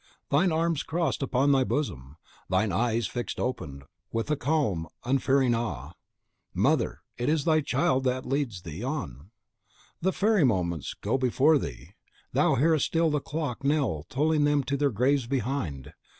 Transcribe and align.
thine 0.31 0.51
arms 0.51 0.81
crossed 0.81 1.21
upon 1.21 1.51
thy 1.51 1.63
bosom, 1.63 2.15
thine 2.49 2.71
eyes 2.71 3.05
fixed 3.05 3.37
and 3.37 3.45
open, 3.45 3.83
with 4.11 4.31
a 4.31 4.35
calm 4.35 4.87
unfearing 5.05 5.53
awe. 5.53 5.91
Mother, 6.55 7.01
it 7.19 7.29
is 7.29 7.45
thy 7.45 7.61
child 7.61 8.03
that 8.05 8.25
leads 8.25 8.63
thee 8.63 8.83
on! 8.83 9.29
The 10.01 10.11
fairy 10.11 10.43
moments 10.43 10.95
go 10.95 11.19
before 11.19 11.59
thee; 11.59 11.91
thou 12.33 12.55
hearest 12.55 12.87
still 12.87 13.11
the 13.11 13.19
clock 13.21 13.63
knell 13.63 14.07
tolling 14.09 14.43
them 14.43 14.63
to 14.63 14.75
their 14.75 14.89
graves 14.89 15.27
behind. 15.27 15.93